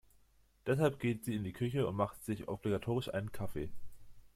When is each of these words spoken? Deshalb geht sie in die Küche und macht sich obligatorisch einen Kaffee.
Deshalb 0.65 0.97
geht 0.99 1.23
sie 1.23 1.35
in 1.35 1.43
die 1.43 1.53
Küche 1.53 1.85
und 1.85 1.95
macht 1.95 2.25
sich 2.25 2.47
obligatorisch 2.47 3.13
einen 3.13 3.31
Kaffee. 3.31 3.69